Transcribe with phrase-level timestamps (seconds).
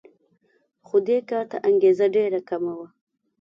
[0.87, 2.87] خو دې کار ته انګېزه ډېره کمه وه